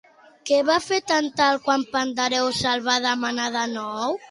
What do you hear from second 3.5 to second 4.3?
de nou?